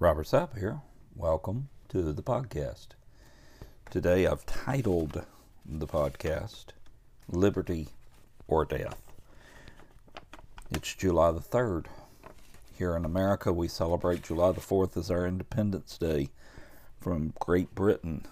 Robert 0.00 0.26
Sapp 0.26 0.56
here. 0.56 0.80
Welcome 1.16 1.70
to 1.88 2.12
the 2.12 2.22
podcast. 2.22 2.90
Today 3.90 4.28
I've 4.28 4.46
titled 4.46 5.24
the 5.66 5.88
podcast 5.88 6.66
Liberty 7.28 7.88
or 8.46 8.64
Death. 8.64 9.02
It's 10.70 10.94
July 10.94 11.32
the 11.32 11.40
3rd. 11.40 11.86
Here 12.76 12.94
in 12.94 13.04
America, 13.04 13.52
we 13.52 13.66
celebrate 13.66 14.22
July 14.22 14.52
the 14.52 14.60
4th 14.60 14.96
as 14.96 15.10
our 15.10 15.26
Independence 15.26 15.98
Day 15.98 16.28
from 17.00 17.34
Great 17.40 17.74
Britain. 17.74 18.24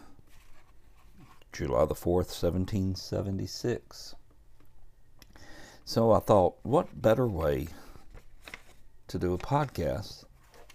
July 1.53 1.85
the 1.85 1.95
4th, 1.95 2.31
1776. 2.31 4.15
So 5.85 6.13
I 6.13 6.21
thought, 6.21 6.59
what 6.63 7.03
better 7.03 7.27
way 7.27 7.67
to 9.09 9.19
do 9.19 9.35
a 9.35 9.39
podcast 9.39 10.27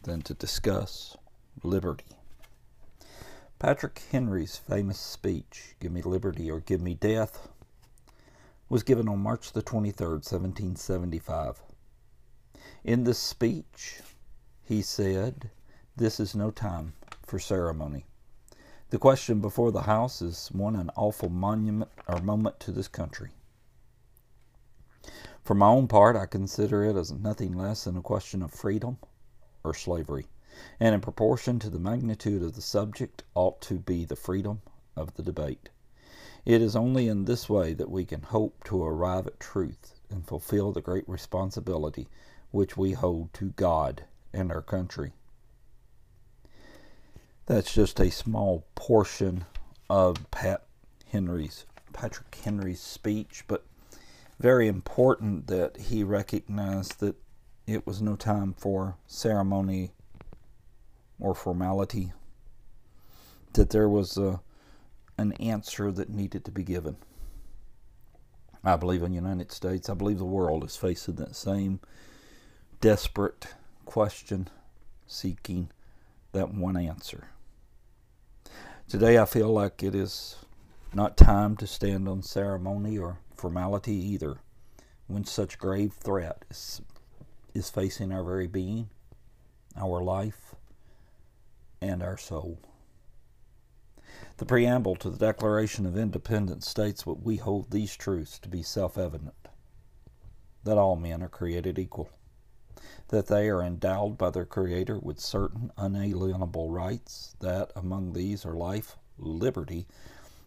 than 0.04 0.22
to 0.24 0.34
discuss 0.34 1.16
liberty? 1.64 2.18
Patrick 3.60 4.02
Henry's 4.12 4.58
famous 4.58 4.98
speech, 4.98 5.76
Give 5.80 5.92
Me 5.92 6.02
Liberty 6.02 6.50
or 6.50 6.60
Give 6.60 6.82
Me 6.82 6.96
Death, 6.96 7.50
was 8.70 8.82
given 8.82 9.08
on 9.08 9.20
March 9.20 9.52
the 9.52 9.62
23rd, 9.62 10.24
1775. 10.24 11.62
In 12.84 13.04
this 13.04 13.20
speech, 13.20 14.02
he 14.64 14.82
said, 14.82 15.52
This 15.96 16.20
is 16.20 16.34
no 16.34 16.50
time 16.50 16.94
for 17.22 17.38
ceremony. 17.38 18.06
The 18.90 18.98
question 18.98 19.42
before 19.42 19.72
the 19.72 19.84
House 19.84 20.22
is 20.22 20.50
one 20.52 20.76
an 20.76 20.90
awful 20.96 21.30
monument 21.30 21.92
or 22.08 22.20
moment 22.22 22.60
to 22.62 22.72
this 22.72 22.88
country. 22.88 23.30
For 25.44 25.54
my 25.54 25.68
own 25.68 25.88
part, 25.88 26.16
I 26.16 26.26
consider 26.26 26.84
it 26.84 26.96
as 26.96 27.12
nothing 27.12 27.58
less 27.58 27.84
than 27.84 27.96
a 27.96 28.02
question 28.02 28.42
of 28.42 28.52
freedom 28.52 28.98
or 29.64 29.74
slavery, 29.74 30.28
and 30.80 30.94
in 30.96 31.02
proportion 31.02 31.60
to 31.60 31.70
the 31.70 31.80
magnitude 31.80 32.44
of 32.44 32.56
the 32.56 32.62
subject, 32.62 33.24
ought 33.36 33.62
to 33.62 33.76
be 33.76 34.06
the 34.06 34.16
freedom 34.16 34.62
of 34.96 35.14
the 35.16 35.24
debate. 35.24 35.70
It 36.46 36.62
is 36.62 36.76
only 36.76 37.08
in 37.08 37.26
this 37.26 37.48
way 37.48 37.74
that 37.74 37.92
we 37.92 38.06
can 38.06 38.24
hope 38.24 38.64
to 38.66 38.84
arrive 38.84 39.28
at 39.28 39.40
truth 39.40 40.00
and 40.10 40.28
fulfill 40.28 40.72
the 40.72 40.82
great 40.82 41.08
responsibility 41.08 42.08
which 42.52 42.76
we 42.76 42.94
hold 42.94 43.34
to 43.36 43.52
God 43.52 44.06
and 44.34 44.52
our 44.52 44.62
country. 44.62 45.14
That's 47.46 47.74
just 47.74 48.00
a 48.00 48.10
small 48.10 48.66
portion 48.76 49.46
of 49.90 50.30
Pat 50.32 50.64
Henry's 51.12 51.66
Patrick 51.94 52.34
Henry's 52.36 52.80
speech, 52.80 53.44
but 53.48 53.66
very 54.40 54.68
important 54.68 55.48
that 55.48 55.78
he 55.78 56.04
recognized 56.04 57.00
that 57.00 57.16
it 57.74 57.88
was 57.88 58.02
no 58.02 58.16
time 58.16 58.54
for 58.54 58.98
ceremony 59.08 59.92
or 61.20 61.36
formality, 61.36 62.14
that 63.54 63.70
there 63.70 63.90
was 63.90 64.18
a, 64.18 64.42
an 65.18 65.34
answer 65.34 65.92
that 65.92 66.10
needed 66.10 66.46
to 66.46 66.52
be 66.52 66.64
given. 66.64 66.98
I 68.64 68.76
believe 68.76 69.02
in 69.02 69.12
the 69.12 69.16
United 69.16 69.52
States, 69.52 69.90
I 69.90 69.94
believe 69.94 70.20
the 70.20 70.26
world 70.26 70.64
is 70.64 70.76
facing 70.76 71.16
that 71.16 71.36
same 71.36 71.80
desperate 72.80 73.48
question, 73.86 74.50
seeking 75.08 75.70
that 76.32 76.54
one 76.54 76.78
answer. 76.78 77.30
Today, 78.88 79.18
I 79.18 79.26
feel 79.26 79.50
like 79.50 79.84
it 79.84 79.96
is 79.96 80.36
not 80.94 81.18
time 81.18 81.56
to 81.58 81.68
stand 81.68 82.08
on 82.08 82.22
ceremony 82.22 82.98
or 82.98 83.18
formality 83.36 83.94
either 83.94 84.38
when 85.08 85.26
such 85.26 85.58
grave 85.58 85.94
threat 85.94 86.46
is, 86.50 86.82
is 87.54 87.70
facing 87.70 88.12
our 88.12 88.24
very 88.24 88.48
being, 88.48 88.90
our 89.78 90.02
life, 90.02 90.56
and 91.82 92.04
our 92.04 92.18
soul. 92.18 92.60
The 94.38 94.46
preamble 94.46 94.96
to 94.98 95.10
the 95.10 95.18
Declaration 95.18 95.86
of 95.86 95.98
Independence 95.98 96.68
states 96.68 97.06
what 97.06 97.24
we 97.24 97.38
hold 97.38 97.72
these 97.72 97.96
truths 97.96 98.40
to 98.40 98.50
be 98.50 98.64
self 98.64 98.98
evident 98.98 99.36
that 100.64 100.78
all 100.78 100.96
men 100.96 101.24
are 101.24 101.30
created 101.30 101.80
equal, 101.80 102.10
that 103.08 103.28
they 103.28 103.50
are 103.50 103.64
endowed 103.64 104.18
by 104.18 104.30
their 104.30 104.46
Creator 104.46 105.00
with 105.00 105.20
certain 105.20 105.72
unalienable 105.78 106.70
rights, 106.70 107.36
that 107.40 107.72
among 107.76 108.14
these 108.14 108.46
are 108.46 108.54
life, 108.54 108.96
liberty, 109.18 109.88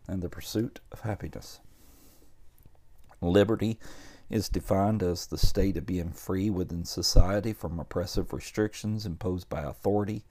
and 0.06 0.22
the 0.22 0.28
pursuit 0.28 0.80
of 0.92 1.00
happiness. 1.00 1.60
Liberty 3.20 3.78
is 4.30 4.48
defined 4.48 5.02
as 5.02 5.26
the 5.26 5.38
state 5.38 5.76
of 5.76 5.86
being 5.86 6.10
free 6.10 6.50
within 6.50 6.84
society 6.84 7.52
from 7.52 7.78
oppressive 7.78 8.32
restrictions 8.32 9.06
imposed 9.06 9.48
by 9.48 9.62
authority 9.62 10.24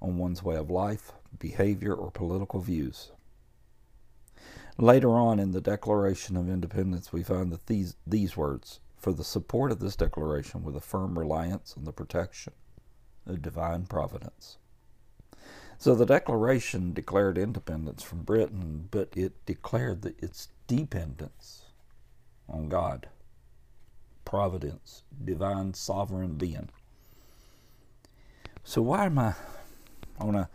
on 0.00 0.18
one's 0.18 0.42
way 0.42 0.56
of 0.56 0.70
life, 0.70 1.12
behavior, 1.38 1.94
or 1.94 2.10
political 2.10 2.60
views. 2.60 3.12
Later 4.78 5.10
on 5.10 5.38
in 5.38 5.52
the 5.52 5.60
Declaration 5.60 6.36
of 6.36 6.48
Independence, 6.48 7.12
we 7.12 7.22
find 7.22 7.52
that 7.52 7.66
these, 7.66 7.96
these 8.06 8.36
words 8.36 8.80
for 8.96 9.12
the 9.12 9.22
support 9.22 9.70
of 9.70 9.78
this 9.78 9.96
declaration 9.96 10.64
with 10.64 10.74
a 10.74 10.80
firm 10.80 11.18
reliance 11.18 11.74
on 11.76 11.84
the 11.84 11.92
protection 11.92 12.54
of 13.26 13.42
divine 13.42 13.86
providence. 13.86 14.58
So 15.78 15.94
the 15.94 16.06
Declaration 16.06 16.92
declared 16.92 17.36
independence 17.36 18.02
from 18.02 18.22
Britain, 18.22 18.88
but 18.90 19.10
it 19.14 19.44
declared 19.46 20.04
its 20.18 20.48
dependence 20.66 21.66
on 22.48 22.68
God, 22.68 23.08
providence, 24.34 25.04
divine 25.24 25.72
sovereign 25.72 26.34
being. 26.34 26.68
So 28.64 28.82
why 28.82 29.06
am 29.06 29.16
I 29.16 29.34
on 30.18 30.34
a 30.34 30.48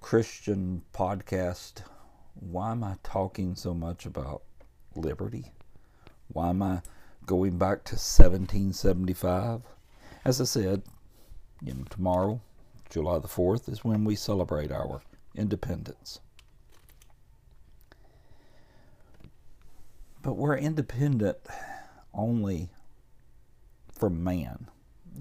Christian 0.00 0.82
podcast? 0.92 1.84
Why 2.34 2.72
am 2.72 2.82
I 2.82 2.96
talking 3.04 3.54
so 3.54 3.74
much 3.74 4.06
about 4.06 4.42
liberty? 4.96 5.52
Why 6.26 6.50
am 6.50 6.64
I 6.64 6.82
going 7.24 7.58
back 7.58 7.84
to 7.84 7.94
1775? 7.94 9.62
As 10.24 10.40
I 10.40 10.44
said, 10.44 10.82
you 11.62 11.74
know, 11.74 11.84
tomorrow, 11.88 12.40
July 12.90 13.20
the 13.20 13.28
4th, 13.28 13.68
is 13.68 13.84
when 13.84 14.04
we 14.04 14.16
celebrate 14.16 14.72
our 14.72 15.00
independence. 15.36 16.18
But 20.22 20.36
we're 20.36 20.56
independent 20.56 21.36
only 22.14 22.70
from 23.92 24.22
man, 24.22 24.68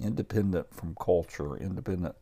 independent 0.02 0.74
from 0.74 0.96
culture, 0.96 1.56
independent 1.56 2.16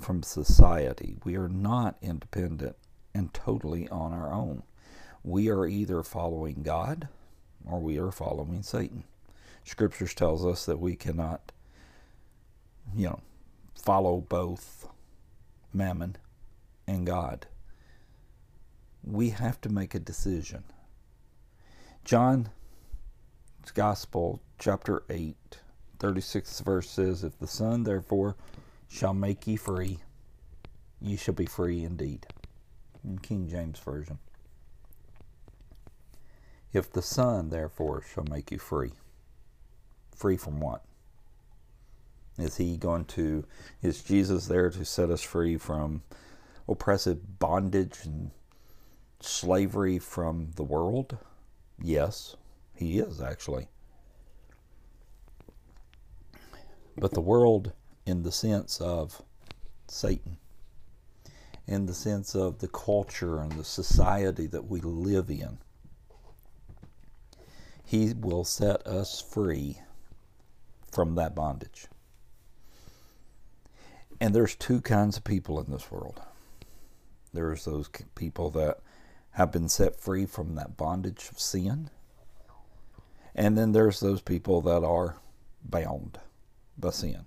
from 0.00 0.22
society. 0.22 1.16
We 1.24 1.36
are 1.36 1.48
not 1.48 1.96
independent 2.02 2.76
and 3.14 3.32
totally 3.32 3.88
on 3.88 4.12
our 4.12 4.32
own. 4.32 4.62
We 5.22 5.48
are 5.48 5.66
either 5.66 6.02
following 6.02 6.62
God 6.62 7.08
or 7.64 7.80
we 7.80 7.98
are 7.98 8.12
following 8.12 8.62
Satan. 8.62 9.04
Scriptures 9.64 10.14
tells 10.14 10.44
us 10.46 10.66
that 10.66 10.78
we 10.78 10.94
cannot, 10.94 11.50
you 12.94 13.06
know, 13.06 13.20
follow 13.74 14.20
both 14.20 14.86
mammon 15.72 16.16
and 16.86 17.06
God. 17.06 17.46
We 19.02 19.30
have 19.30 19.60
to 19.62 19.68
make 19.68 19.94
a 19.94 20.00
decision. 20.00 20.64
Gospel, 23.74 24.40
chapter 24.58 25.02
8, 25.10 25.36
36th 25.98 26.64
verse 26.64 26.88
says, 26.88 27.24
If 27.24 27.38
the 27.38 27.46
Son 27.46 27.84
therefore 27.84 28.36
shall 28.88 29.14
make 29.14 29.46
ye 29.46 29.56
free, 29.56 29.98
ye 31.00 31.16
shall 31.16 31.34
be 31.34 31.46
free 31.46 31.84
indeed. 31.84 32.26
In 33.04 33.18
King 33.18 33.48
James 33.48 33.78
Version. 33.78 34.18
If 36.72 36.92
the 36.92 37.02
Son 37.02 37.50
therefore 37.50 38.02
shall 38.12 38.24
make 38.24 38.50
you 38.50 38.58
free, 38.58 38.92
free 40.14 40.36
from 40.36 40.60
what? 40.60 40.82
Is 42.38 42.56
he 42.56 42.76
going 42.76 43.06
to, 43.06 43.44
is 43.82 44.02
Jesus 44.02 44.46
there 44.46 44.70
to 44.70 44.84
set 44.84 45.10
us 45.10 45.22
free 45.22 45.56
from 45.56 46.02
oppressive 46.68 47.38
bondage 47.38 48.00
and 48.04 48.30
slavery 49.20 49.98
from 49.98 50.50
the 50.56 50.62
world? 50.62 51.16
Yes, 51.80 52.36
he 52.76 52.98
is 52.98 53.20
actually. 53.20 53.68
But 56.96 57.12
the 57.12 57.20
world, 57.20 57.72
in 58.06 58.22
the 58.22 58.32
sense 58.32 58.80
of 58.80 59.22
Satan, 59.88 60.38
in 61.66 61.86
the 61.86 61.94
sense 61.94 62.34
of 62.34 62.58
the 62.58 62.68
culture 62.68 63.38
and 63.38 63.52
the 63.52 63.64
society 63.64 64.46
that 64.46 64.68
we 64.68 64.80
live 64.80 65.30
in, 65.30 65.58
he 67.84 68.14
will 68.14 68.44
set 68.44 68.86
us 68.86 69.20
free 69.20 69.80
from 70.90 71.14
that 71.16 71.34
bondage. 71.34 71.86
And 74.20 74.34
there's 74.34 74.54
two 74.54 74.80
kinds 74.80 75.16
of 75.16 75.24
people 75.24 75.60
in 75.60 75.70
this 75.70 75.90
world. 75.90 76.20
There's 77.32 77.64
those 77.64 77.90
people 78.14 78.50
that 78.52 78.78
have 79.32 79.52
been 79.52 79.68
set 79.68 80.00
free 80.00 80.24
from 80.24 80.54
that 80.54 80.76
bondage 80.76 81.28
of 81.30 81.38
sin. 81.38 81.90
And 83.36 83.56
then 83.56 83.72
there's 83.72 84.00
those 84.00 84.22
people 84.22 84.62
that 84.62 84.82
are 84.82 85.18
bound 85.62 86.18
by 86.78 86.90
sin, 86.90 87.26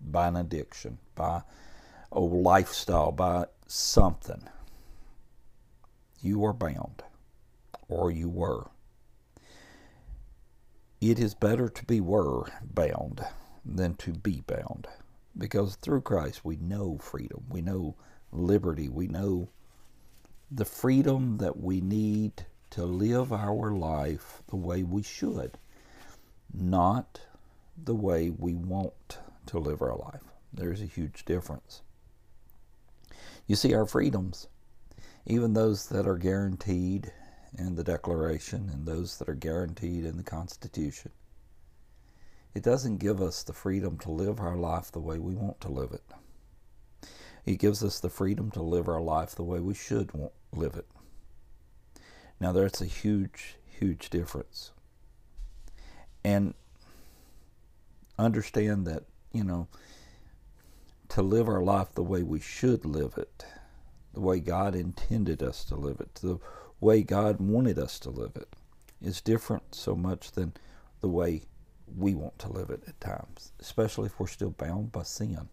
by 0.00 0.28
an 0.28 0.36
addiction, 0.36 0.98
by 1.16 1.42
a 2.12 2.20
lifestyle, 2.20 3.10
by 3.10 3.46
something, 3.66 4.48
you 6.22 6.44
are 6.44 6.52
bound, 6.52 7.02
or 7.88 8.12
you 8.12 8.28
were. 8.28 8.68
It 11.00 11.18
is 11.18 11.34
better 11.34 11.68
to 11.68 11.84
be 11.84 12.00
were 12.00 12.46
bound 12.62 13.24
than 13.64 13.94
to 13.96 14.12
be 14.12 14.42
bound. 14.46 14.86
Because 15.36 15.76
through 15.76 16.02
Christ 16.02 16.44
we 16.44 16.56
know 16.56 16.98
freedom, 16.98 17.44
we 17.48 17.60
know 17.60 17.96
liberty, 18.30 18.88
we 18.88 19.08
know 19.08 19.48
the 20.50 20.64
freedom 20.64 21.38
that 21.38 21.58
we 21.58 21.80
need 21.80 22.46
to 22.70 22.84
live 22.84 23.32
our 23.32 23.72
life 23.72 24.42
the 24.48 24.56
way 24.56 24.82
we 24.82 25.02
should, 25.02 25.58
not 26.54 27.20
the 27.76 27.94
way 27.94 28.30
we 28.30 28.54
want 28.54 29.18
to 29.46 29.58
live 29.58 29.82
our 29.82 29.96
life. 29.96 30.22
There's 30.52 30.80
a 30.80 30.86
huge 30.86 31.24
difference. 31.24 31.82
You 33.46 33.56
see, 33.56 33.74
our 33.74 33.86
freedoms, 33.86 34.46
even 35.26 35.52
those 35.52 35.88
that 35.88 36.06
are 36.06 36.16
guaranteed 36.16 37.12
in 37.58 37.74
the 37.74 37.84
Declaration 37.84 38.70
and 38.72 38.86
those 38.86 39.18
that 39.18 39.28
are 39.28 39.34
guaranteed 39.34 40.04
in 40.04 40.16
the 40.16 40.22
Constitution, 40.22 41.10
it 42.54 42.62
doesn't 42.62 42.98
give 42.98 43.20
us 43.20 43.42
the 43.42 43.52
freedom 43.52 43.98
to 43.98 44.10
live 44.10 44.40
our 44.40 44.56
life 44.56 44.90
the 44.90 45.00
way 45.00 45.18
we 45.18 45.34
want 45.34 45.60
to 45.60 45.68
live 45.68 45.92
it. 45.92 46.02
It 47.46 47.58
gives 47.58 47.82
us 47.82 48.00
the 48.00 48.08
freedom 48.08 48.50
to 48.52 48.62
live 48.62 48.88
our 48.88 49.00
life 49.00 49.34
the 49.34 49.42
way 49.42 49.60
we 49.60 49.74
should 49.74 50.10
live 50.52 50.74
it. 50.74 50.86
Now, 52.40 52.52
that's 52.52 52.80
a 52.80 52.86
huge, 52.86 53.56
huge 53.66 54.08
difference. 54.08 54.72
And 56.24 56.54
understand 58.18 58.86
that, 58.86 59.04
you 59.32 59.44
know, 59.44 59.68
to 61.10 61.22
live 61.22 61.48
our 61.48 61.62
life 61.62 61.92
the 61.92 62.02
way 62.02 62.22
we 62.22 62.40
should 62.40 62.84
live 62.84 63.14
it, 63.18 63.44
the 64.14 64.20
way 64.20 64.40
God 64.40 64.74
intended 64.74 65.42
us 65.42 65.64
to 65.66 65.76
live 65.76 66.00
it, 66.00 66.14
the 66.16 66.38
way 66.80 67.02
God 67.02 67.40
wanted 67.40 67.78
us 67.78 67.98
to 68.00 68.10
live 68.10 68.32
it, 68.36 68.48
is 69.02 69.20
different 69.20 69.74
so 69.74 69.94
much 69.94 70.32
than 70.32 70.52
the 71.00 71.08
way 71.08 71.42
we 71.96 72.14
want 72.14 72.38
to 72.38 72.52
live 72.52 72.70
it 72.70 72.82
at 72.86 73.00
times, 73.00 73.52
especially 73.60 74.06
if 74.06 74.18
we're 74.18 74.26
still 74.26 74.50
bound 74.50 74.92
by 74.92 75.02
sin. 75.02 75.48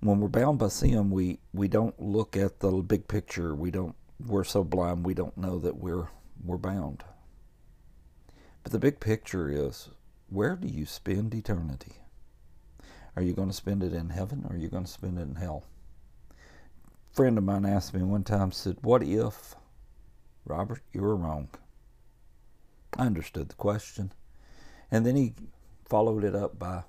When 0.00 0.20
we're 0.20 0.28
bound 0.28 0.58
by 0.58 0.68
sin, 0.68 1.10
we, 1.10 1.38
we 1.52 1.68
don't 1.68 1.98
look 2.00 2.36
at 2.36 2.60
the 2.60 2.70
big 2.70 3.08
picture. 3.08 3.54
We 3.54 3.70
don't 3.70 3.96
we're 4.26 4.44
so 4.44 4.64
blind 4.64 5.04
we 5.04 5.14
don't 5.14 5.36
know 5.36 5.58
that 5.58 5.76
we're 5.76 6.08
we're 6.42 6.58
bound. 6.58 7.04
But 8.62 8.72
the 8.72 8.78
big 8.78 9.00
picture 9.00 9.48
is 9.50 9.90
where 10.28 10.56
do 10.56 10.68
you 10.68 10.86
spend 10.86 11.34
eternity? 11.34 11.92
Are 13.16 13.22
you 13.22 13.32
going 13.32 13.48
to 13.48 13.54
spend 13.54 13.82
it 13.82 13.92
in 13.92 14.10
heaven 14.10 14.44
or 14.48 14.56
are 14.56 14.58
you 14.58 14.68
going 14.68 14.84
to 14.84 14.90
spend 14.90 15.18
it 15.18 15.22
in 15.22 15.36
hell? 15.36 15.64
A 17.12 17.14
friend 17.14 17.38
of 17.38 17.44
mine 17.44 17.64
asked 17.64 17.94
me 17.94 18.02
one 18.02 18.24
time, 18.24 18.50
said, 18.50 18.78
What 18.80 19.02
if, 19.02 19.54
Robert, 20.44 20.82
you 20.92 21.02
were 21.02 21.14
wrong? 21.14 21.48
I 22.98 23.06
understood 23.06 23.48
the 23.50 23.54
question. 23.54 24.12
And 24.90 25.06
then 25.06 25.16
he 25.16 25.34
followed 25.84 26.24
it 26.24 26.34
up 26.34 26.58
by, 26.58 26.82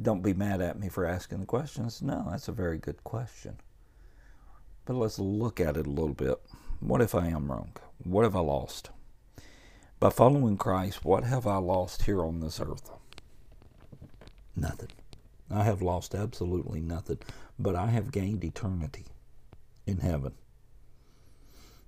Don't 0.00 0.22
be 0.22 0.32
mad 0.32 0.62
at 0.62 0.78
me 0.78 0.88
for 0.88 1.04
asking 1.04 1.40
the 1.40 1.46
question. 1.46 1.84
I 1.84 1.88
said, 1.88 2.08
No, 2.08 2.26
that's 2.30 2.48
a 2.48 2.52
very 2.52 2.78
good 2.78 3.04
question. 3.04 3.58
But 4.86 4.94
let's 4.94 5.18
look 5.18 5.60
at 5.60 5.76
it 5.76 5.86
a 5.86 5.90
little 5.90 6.14
bit. 6.14 6.40
What 6.80 7.02
if 7.02 7.14
I 7.14 7.26
am 7.26 7.50
wrong? 7.50 7.72
What 8.04 8.22
have 8.22 8.36
I 8.36 8.40
lost? 8.40 8.90
By 9.98 10.10
following 10.10 10.56
Christ, 10.56 11.04
what 11.04 11.24
have 11.24 11.46
I 11.46 11.56
lost 11.56 12.02
here 12.02 12.24
on 12.24 12.38
this 12.38 12.60
earth? 12.60 12.90
Nothing. 14.54 14.90
I 15.50 15.64
have 15.64 15.82
lost 15.82 16.14
absolutely 16.14 16.80
nothing, 16.80 17.18
but 17.58 17.74
I 17.74 17.86
have 17.86 18.12
gained 18.12 18.44
eternity 18.44 19.06
in 19.86 19.98
heaven. 19.98 20.34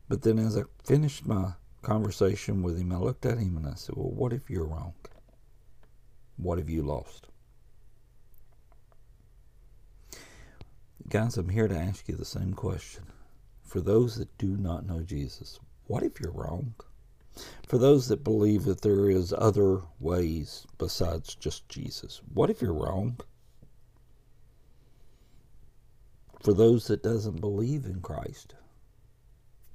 But 0.09 0.23
then 0.23 0.39
as 0.41 0.56
I 0.56 0.62
finished 0.83 1.25
my 1.25 1.53
conversation 1.83 2.62
with 2.62 2.79
him, 2.81 2.93
I 2.93 2.97
looked 2.97 3.27
at 3.27 3.39
him 3.39 3.56
and 3.56 3.67
I 3.67 3.75
said, 3.75 3.94
Well, 3.97 4.11
what 4.11 4.33
if 4.33 4.51
you're 4.51 4.67
wrong? 4.67 4.94
What 6.37 6.59
have 6.59 6.69
you 6.71 6.83
lost? 6.83 7.28
Guys, 11.06 11.39
I'm 11.39 11.49
here 11.49 11.69
to 11.69 11.79
ask 11.79 12.06
you 12.06 12.17
the 12.17 12.25
same 12.27 12.53
question. 12.53 13.05
For 13.62 13.81
those 13.81 14.17
that 14.17 14.37
do 14.37 14.59
not 14.59 14.85
know 14.85 15.00
Jesus, 15.00 15.59
what 15.87 16.03
if 16.03 16.21
you're 16.21 16.33
wrong? 16.33 16.75
For 17.67 17.79
those 17.79 18.09
that 18.09 18.25
believe 18.25 18.65
that 18.65 18.83
there 18.83 19.09
is 19.09 19.33
other 19.33 19.81
ways 20.00 20.67
besides 20.77 21.35
just 21.35 21.67
Jesus, 21.67 22.21
what 22.35 22.50
if 22.50 22.61
you're 22.61 22.75
wrong? 22.75 23.19
For 26.43 26.53
those 26.53 26.89
that 26.89 27.03
doesn't 27.03 27.41
believe 27.41 27.87
in 27.87 28.03
Christ, 28.03 28.55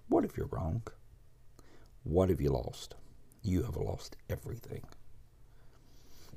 what 0.10 0.26
if 0.26 0.38
you're 0.38 0.50
wrong? 0.52 0.84
What 2.04 2.30
have 2.30 2.42
you 2.42 2.52
lost? 2.52 2.94
You 3.42 3.64
have 3.64 3.78
lost 3.78 4.18
everything. 4.30 4.84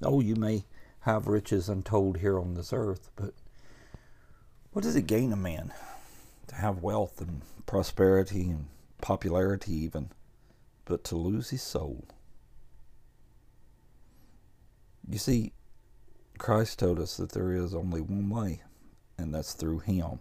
Oh, 0.03 0.21
you 0.21 0.37
may 0.37 0.65
have 1.01 1.27
riches 1.27 1.69
untold 1.69 2.19
here 2.19 2.39
on 2.39 2.55
this 2.55 2.73
earth, 2.73 3.11
but 3.15 3.35
what 4.77 4.83
does 4.83 4.95
it 4.95 5.07
gain 5.07 5.33
a 5.33 5.37
man 5.37 5.73
to 6.47 6.55
have 6.55 6.83
wealth 6.83 7.19
and 7.23 7.41
prosperity 7.65 8.51
and 8.51 8.67
popularity, 9.01 9.73
even, 9.73 10.11
but 10.85 11.03
to 11.03 11.17
lose 11.17 11.49
his 11.49 11.63
soul? 11.63 12.05
You 15.09 15.17
see, 15.17 15.55
Christ 16.37 16.79
told 16.79 17.01
us 17.01 17.17
that 17.17 17.33
there 17.33 17.53
is 17.53 17.75
only 17.75 18.03
one 18.03 18.29
way, 18.29 18.61
and 19.17 19.35
that's 19.35 19.55
through 19.55 19.79
Him. 19.79 20.19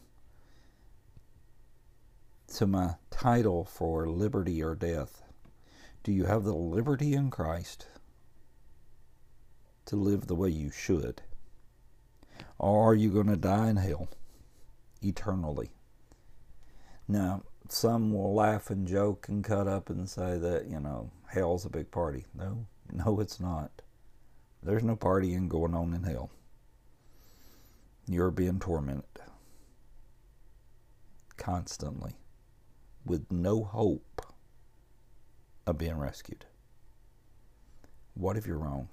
So, 2.48 2.66
my 2.66 2.96
title 3.12 3.66
for 3.66 4.08
Liberty 4.08 4.64
or 4.64 4.74
Death 4.74 5.22
do 6.02 6.14
you 6.14 6.28
have 6.28 6.46
the 6.46 6.56
liberty 6.56 7.14
in 7.14 7.30
Christ 7.30 7.88
to 9.88 9.98
live 9.98 10.28
the 10.28 10.36
way 10.36 10.48
you 10.48 10.72
should? 10.72 11.24
Or 12.58 12.90
are 12.90 12.96
you 12.96 13.10
going 13.10 13.28
to 13.28 13.36
die 13.36 13.68
in 13.68 13.76
hell? 13.76 14.08
Eternally. 15.06 15.72
Now, 17.08 17.44
some 17.70 18.12
will 18.12 18.34
laugh 18.34 18.70
and 18.70 18.88
joke 18.88 19.28
and 19.28 19.44
cut 19.44 19.68
up 19.68 19.90
and 19.90 20.10
say 20.10 20.38
that, 20.38 20.68
you 20.68 20.80
know, 20.80 21.12
hell's 21.28 21.66
a 21.66 21.70
big 21.70 21.92
party. 21.92 22.26
No, 22.34 22.66
no, 22.92 23.20
it's 23.20 23.40
not. 23.40 23.82
There's 24.64 24.84
no 24.84 24.96
partying 24.96 25.48
going 25.48 25.76
on 25.76 25.94
in 25.94 26.04
hell. 26.04 26.32
You're 28.08 28.32
being 28.32 28.60
tormented 28.60 29.06
constantly 31.38 32.14
with 33.06 33.32
no 33.32 33.64
hope 33.64 34.22
of 35.68 35.78
being 35.78 35.98
rescued. 35.98 36.46
What 38.14 38.38
if 38.38 38.48
you're 38.48 38.58
wrong? 38.58 38.90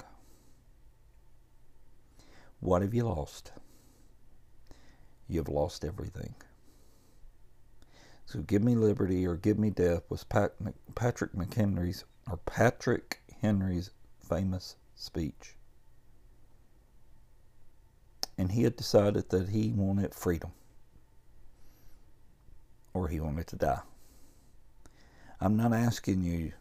What 2.60 2.82
have 2.82 2.94
you 2.94 3.04
lost? 3.04 3.52
You 5.32 5.40
have 5.40 5.48
lost 5.48 5.84
everything. 5.84 6.34
So 8.26 8.40
give 8.40 8.62
me 8.62 8.74
liberty 8.74 9.26
or 9.26 9.36
give 9.36 9.58
me 9.58 9.70
death 9.70 10.02
was 10.08 10.24
Pat, 10.24 10.54
Patrick 10.94 11.32
McHenry's 11.32 12.04
or 12.30 12.38
Patrick 12.38 13.20
Henry's 13.40 13.90
famous 14.20 14.76
speech. 14.94 15.56
And 18.38 18.52
he 18.52 18.62
had 18.62 18.76
decided 18.76 19.28
that 19.30 19.50
he 19.50 19.72
wanted 19.72 20.14
freedom 20.14 20.52
or 22.94 23.08
he 23.08 23.20
wanted 23.20 23.46
to 23.48 23.56
die. 23.56 23.82
I'm 25.40 25.56
not 25.56 25.72
asking 25.72 26.22
you 26.22 26.52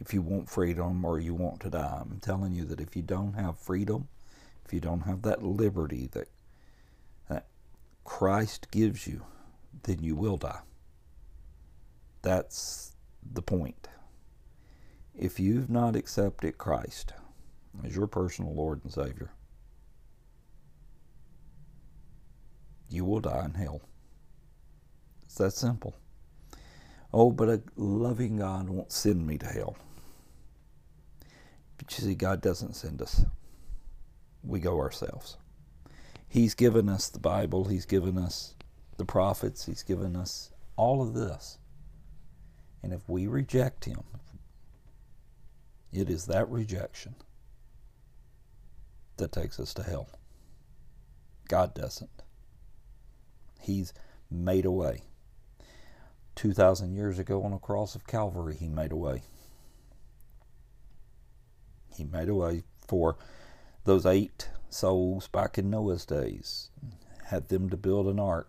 if 0.00 0.12
you 0.12 0.22
want 0.22 0.50
freedom 0.50 1.04
or 1.04 1.20
you 1.20 1.34
want 1.34 1.60
to 1.60 1.70
die. 1.70 1.98
I'm 2.00 2.18
telling 2.20 2.52
you 2.52 2.64
that 2.66 2.80
if 2.80 2.96
you 2.96 3.02
don't 3.02 3.34
have 3.34 3.58
freedom, 3.58 4.08
if 4.64 4.72
you 4.72 4.80
don't 4.80 5.02
have 5.02 5.22
that 5.22 5.42
liberty 5.42 6.08
that 6.12 6.28
Christ 8.04 8.70
gives 8.70 9.06
you, 9.06 9.24
then 9.82 10.02
you 10.02 10.14
will 10.16 10.36
die. 10.36 10.60
That's 12.22 12.94
the 13.32 13.42
point. 13.42 13.88
If 15.16 15.38
you've 15.38 15.70
not 15.70 15.96
accepted 15.96 16.58
Christ 16.58 17.12
as 17.84 17.94
your 17.94 18.06
personal 18.06 18.54
Lord 18.54 18.80
and 18.84 18.92
Savior, 18.92 19.30
you 22.88 23.04
will 23.04 23.20
die 23.20 23.44
in 23.44 23.54
hell. 23.54 23.82
It's 25.24 25.36
that 25.36 25.52
simple. 25.52 25.94
Oh, 27.12 27.30
but 27.30 27.48
a 27.48 27.62
loving 27.76 28.38
God 28.38 28.68
won't 28.68 28.92
send 28.92 29.26
me 29.26 29.38
to 29.38 29.46
hell. 29.46 29.76
But 31.76 31.98
you 31.98 32.04
see, 32.04 32.14
God 32.14 32.40
doesn't 32.40 32.74
send 32.76 33.00
us, 33.00 33.24
we 34.42 34.60
go 34.60 34.78
ourselves. 34.78 35.36
He's 36.30 36.54
given 36.54 36.88
us 36.88 37.08
the 37.08 37.18
Bible, 37.18 37.64
He's 37.64 37.86
given 37.86 38.16
us 38.16 38.54
the 38.96 39.04
prophets, 39.04 39.66
He's 39.66 39.82
given 39.82 40.14
us 40.14 40.52
all 40.76 41.02
of 41.02 41.12
this. 41.12 41.58
And 42.84 42.92
if 42.92 43.06
we 43.08 43.26
reject 43.26 43.84
Him, 43.84 44.04
it 45.92 46.08
is 46.08 46.26
that 46.26 46.48
rejection 46.48 47.16
that 49.16 49.32
takes 49.32 49.58
us 49.58 49.74
to 49.74 49.82
hell. 49.82 50.08
God 51.48 51.74
doesn't. 51.74 52.22
He's 53.60 53.92
made 54.30 54.64
a 54.64 54.70
way. 54.70 55.02
2,000 56.36 56.94
years 56.94 57.18
ago 57.18 57.42
on 57.42 57.50
the 57.50 57.58
cross 57.58 57.96
of 57.96 58.06
Calvary, 58.06 58.54
He 58.54 58.68
made 58.68 58.92
a 58.92 58.96
way. 58.96 59.24
He 61.96 62.04
made 62.04 62.28
a 62.28 62.36
way 62.36 62.62
for 62.86 63.16
those 63.84 64.06
eight 64.06 64.48
souls 64.72 65.28
back 65.28 65.58
in 65.58 65.70
Noah's 65.70 66.06
days. 66.06 66.70
Had 67.26 67.48
them 67.48 67.70
to 67.70 67.76
build 67.76 68.06
an 68.06 68.18
ark. 68.18 68.48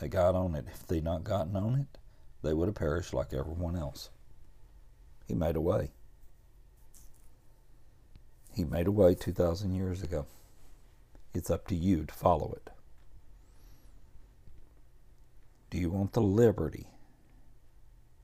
They 0.00 0.08
got 0.08 0.34
on 0.34 0.54
it. 0.54 0.66
If 0.72 0.86
they 0.86 1.00
not 1.00 1.24
gotten 1.24 1.56
on 1.56 1.74
it, 1.74 1.98
they 2.42 2.52
would 2.52 2.68
have 2.68 2.74
perished 2.74 3.14
like 3.14 3.32
everyone 3.32 3.76
else. 3.76 4.10
He 5.26 5.34
made 5.34 5.56
a 5.56 5.60
way. 5.60 5.90
He 8.54 8.64
made 8.64 8.86
a 8.86 8.92
way 8.92 9.14
2,000 9.14 9.74
years 9.74 10.02
ago. 10.02 10.26
It's 11.32 11.50
up 11.50 11.68
to 11.68 11.74
you 11.74 12.04
to 12.04 12.14
follow 12.14 12.52
it. 12.56 12.70
Do 15.70 15.78
you 15.78 15.90
want 15.90 16.14
the 16.14 16.20
liberty 16.20 16.88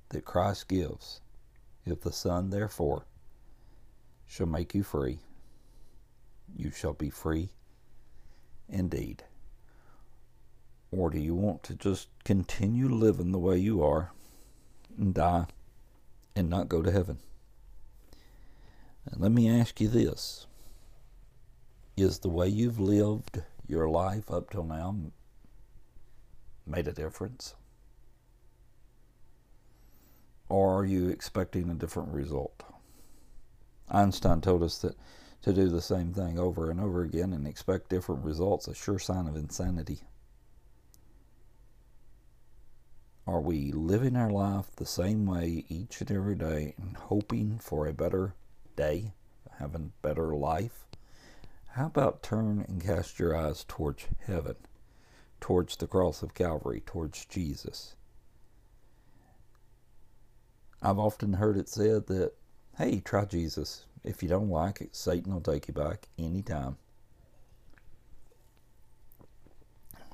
that 0.09 0.25
Christ 0.25 0.66
gives? 0.66 1.21
If 1.85 2.00
the 2.00 2.11
Son, 2.12 2.50
therefore, 2.50 3.07
shall 4.26 4.47
make 4.49 4.75
you 4.75 4.83
free, 4.83 5.21
you 6.55 6.71
shall 6.71 6.93
be 6.93 7.11
free 7.11 7.50
indeed. 8.69 9.25
Or 10.91 11.11
do 11.11 11.19
you 11.19 11.35
want 11.35 11.62
to 11.65 11.75
just 11.75 12.09
continue 12.25 12.88
living 12.88 13.33
the 13.33 13.38
way 13.38 13.59
you 13.59 13.83
are 13.83 14.12
and 14.97 15.12
die 15.12 15.47
and 16.35 16.49
not 16.49 16.69
go 16.69 16.83
to 16.83 16.93
heaven? 16.93 17.19
And 19.11 19.21
let 19.21 19.33
me 19.33 19.49
ask 19.49 19.81
you 19.81 19.88
this 19.88 20.47
Is 21.97 22.21
the 22.21 22.29
way 22.29 22.49
you've 22.49 22.81
lived 22.81 23.43
your 23.67 23.88
life 23.88 24.31
up 24.31 24.50
till 24.50 24.65
now 24.65 24.97
made 26.67 26.88
a 26.88 26.93
difference? 26.93 27.55
Or 30.49 30.79
are 30.79 30.85
you 30.85 31.09
expecting 31.09 31.71
a 31.71 31.75
different 31.75 32.11
result? 32.11 32.62
Einstein 33.91 34.41
told 34.41 34.62
us 34.62 34.79
that 34.79 34.97
to 35.43 35.52
do 35.52 35.69
the 35.69 35.83
same 35.83 36.12
thing 36.12 36.38
over 36.38 36.71
and 36.71 36.81
over 36.81 37.02
again 37.02 37.33
and 37.33 37.47
expect 37.47 37.88
different 37.88 38.25
results, 38.25 38.69
a 38.69 38.75
sure 38.75 38.99
sign 38.99 39.26
of 39.26 39.37
insanity. 39.37 40.00
Are 43.26 43.40
we 43.40 43.73
living 43.73 44.16
our 44.16 44.31
life 44.31 44.71
the 44.76 44.87
same 44.87 45.26
way 45.26 45.64
each 45.69 46.00
and 46.00 46.11
every 46.12 46.37
day 46.37 46.75
and 46.78 46.97
hoping 46.97 47.59
for 47.59 47.87
a 47.87 47.93
better 47.93 48.35
day, 48.76 49.14
having 49.59 49.93
a 49.93 50.07
better 50.07 50.35
life? 50.35 50.87
How 51.71 51.87
about 51.87 52.23
turn 52.23 52.64
and 52.69 52.83
cast 52.83 53.19
your 53.19 53.37
eyes 53.37 53.64
towards 53.66 54.07
heaven, 54.26 54.57
towards 55.40 55.76
the 55.76 55.87
cross 55.87 56.23
of 56.23 56.35
Calvary, 56.35 56.83
towards 56.87 57.25
Jesus? 57.25 57.97
I've 60.81 60.99
often 60.99 61.35
heard 61.35 61.57
it 61.57 61.69
said 61.69 62.07
that, 62.07 62.33
hey, 62.78 63.00
try 63.00 63.25
Jesus. 63.25 63.87
If 64.07 64.23
you 64.23 64.29
don't 64.29 64.49
like 64.49 64.81
it, 64.81 64.95
Satan 64.95 65.35
will 65.35 65.41
take 65.41 65.67
you 65.67 65.75
back 65.75 66.07
anytime. 66.17 66.77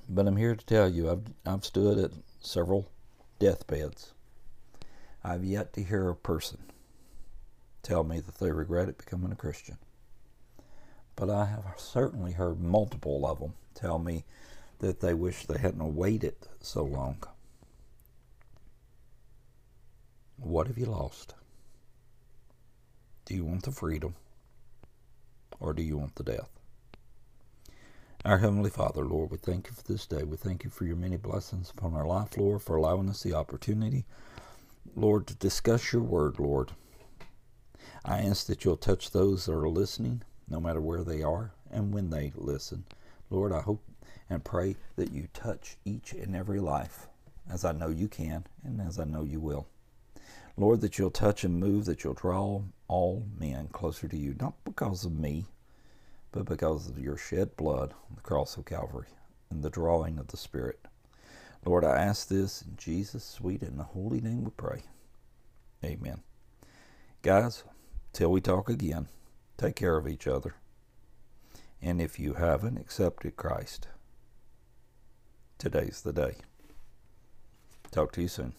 But 0.09 0.27
I'm 0.27 0.37
here 0.37 0.57
to 0.57 0.67
tell 0.67 0.89
you, 0.89 1.11
I've, 1.11 1.25
I've 1.45 1.65
stood 1.65 1.99
at 1.99 2.11
several 2.41 2.91
deathbeds. 3.39 4.15
I've 5.23 5.45
yet 5.45 5.75
to 5.75 5.83
hear 5.83 6.09
a 6.09 6.17
person 6.17 6.59
tell 7.83 8.03
me 8.03 8.21
that 8.21 8.39
they 8.39 8.51
regret 8.51 8.89
it 8.89 8.97
becoming 8.97 9.31
a 9.31 9.37
Christian. 9.37 9.77
But 11.15 11.29
I 11.29 11.45
have 11.45 11.75
certainly 11.77 12.33
heard 12.33 12.61
multiple 12.61 13.27
of 13.27 13.41
them 13.41 13.53
tell 13.75 13.99
me 13.99 14.25
that 14.79 15.01
they 15.01 15.13
wish 15.13 15.45
they 15.45 15.59
hadn't 15.59 15.95
waited 15.95 16.37
so 16.61 16.83
long. 16.83 17.23
What 20.39 20.67
have 20.67 20.79
you 20.79 20.87
lost? 20.87 21.35
Do 23.33 23.37
you 23.39 23.47
want 23.47 23.63
the 23.63 23.73
freedom 23.73 24.15
or 25.59 25.73
do 25.73 25.83
you 25.83 25.97
want 25.97 26.17
the 26.17 26.23
death? 26.23 26.51
Our 28.27 28.37
Heavenly 28.37 28.69
Father, 28.69 29.07
Lord, 29.07 29.31
we 29.31 29.39
thank 29.39 29.69
you 29.69 29.73
for 29.73 29.83
this 29.91 30.05
day. 30.05 30.23
We 30.23 30.37
thank 30.37 30.65
you 30.65 30.69
for 30.69 30.85
your 30.85 30.97
many 30.97 31.17
blessings 31.17 31.71
upon 31.71 31.95
our 31.95 32.07
life, 32.07 32.37
Lord, 32.37 32.61
for 32.61 32.77
allowing 32.77 33.09
us 33.09 33.23
the 33.23 33.33
opportunity, 33.33 34.05
Lord, 34.95 35.27
to 35.29 35.35
discuss 35.35 35.95
your 35.95 36.03
word, 36.03 36.39
Lord. 36.39 36.73
I 38.05 38.19
ask 38.19 38.49
that 38.49 38.67
you'll 38.67 38.77
touch 38.77 39.13
those 39.13 39.47
that 39.47 39.55
are 39.55 39.67
listening, 39.67 40.25
no 40.47 40.61
matter 40.61 40.83
where 40.83 41.03
they 41.03 41.23
are 41.23 41.53
and 41.71 41.95
when 41.95 42.11
they 42.11 42.35
listen. 42.37 42.85
Lord, 43.31 43.51
I 43.51 43.63
hope 43.63 43.83
and 44.29 44.45
pray 44.45 44.77
that 44.97 45.11
you 45.11 45.29
touch 45.33 45.79
each 45.87 46.13
and 46.13 46.37
every 46.37 46.61
life, 46.61 47.09
as 47.51 47.65
I 47.65 47.73
know 47.73 47.89
you 47.89 48.09
can 48.09 48.45
and 48.63 48.79
as 48.83 48.99
I 48.99 49.05
know 49.05 49.25
you 49.25 49.41
will. 49.41 49.69
Lord, 50.57 50.81
that 50.83 50.99
you'll 50.99 51.11
touch 51.11 51.45
and 51.45 51.59
move, 51.59 51.87
that 51.87 52.05
you'll 52.05 52.15
draw 52.15 52.63
all 52.89 53.27
men 53.39 53.69
closer 53.69 54.07
to 54.09 54.17
you, 54.17 54.35
not 54.39 54.55
because 54.65 55.05
of 55.05 55.19
me, 55.19 55.47
but 56.31 56.45
because 56.45 56.89
of 56.89 56.99
your 56.99 57.17
shed 57.17 57.57
blood 57.57 57.95
on 58.09 58.17
the 58.17 58.23
cross 58.23 58.57
of 58.57 58.65
Calvary 58.65 59.09
and 59.51 59.63
the 59.63 59.71
drawing 59.71 60.19
of 60.19 60.29
the 60.29 60.37
Spirit. 60.37 60.81
Lord, 61.65 61.85
I 61.85 62.03
ask 62.03 62.29
this 62.29 62.63
in 62.63 62.77
Jesus' 62.77 63.25
sweet 63.25 63.63
and 63.63 63.81
holy 63.81 64.21
name 64.21 64.45
we 64.45 64.51
pray. 64.57 64.83
Amen. 65.85 66.23
Guys, 67.23 67.65
till 68.13 68.31
we 68.31 68.41
talk 68.41 68.69
again, 68.69 69.09
take 69.57 69.77
care 69.77 69.97
of 69.97 70.09
each 70.09 70.27
other. 70.27 70.55
And 71.81 72.01
if 72.01 72.19
you 72.19 72.35
haven't 72.35 72.79
accepted 72.79 73.37
Christ, 73.37 73.89
today's 75.59 76.03
the 76.03 76.13
day. 76.13 76.37
Talk 77.91 78.13
to 78.13 78.23
you 78.23 78.29
soon. 78.29 78.55